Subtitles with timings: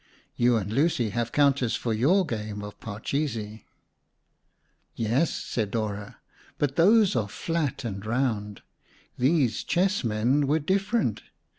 [0.35, 3.65] You and Lucy have counters for your game of parchesi."
[4.95, 6.17] "Yes," said Dora,
[6.57, 8.63] "but those are flat and round.
[9.19, 11.21] These chess men were different.